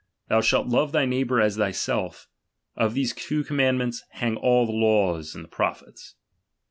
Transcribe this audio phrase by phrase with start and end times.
[0.29, 2.25] Thou shalt love thy neighbour as ■thyself.
[2.75, 6.15] On these two commartdments hang all ^he law and the prophets.